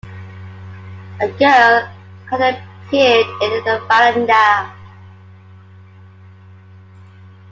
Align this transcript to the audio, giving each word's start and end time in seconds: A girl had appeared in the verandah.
A 1.21 1.27
girl 1.27 1.87
had 2.31 2.41
appeared 2.41 3.27
in 3.43 3.63
the 3.63 3.85
verandah. 3.87 4.73